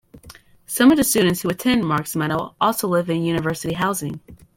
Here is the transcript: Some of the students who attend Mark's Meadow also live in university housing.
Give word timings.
Some 0.65 0.89
of 0.91 0.97
the 0.97 1.03
students 1.03 1.43
who 1.43 1.49
attend 1.49 1.85
Mark's 1.87 2.15
Meadow 2.15 2.55
also 2.59 2.87
live 2.87 3.07
in 3.11 3.21
university 3.23 3.75
housing. 3.75 4.19